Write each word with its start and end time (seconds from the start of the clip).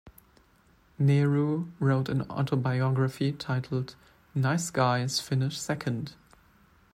Nehru 0.97 1.67
wrote 1.77 2.09
an 2.09 2.23
autobiography 2.23 3.31
titled 3.33 3.95
"Nice 4.33 4.71
Guys 4.71 5.19
Finish 5.21 5.59
Second". 5.59 6.15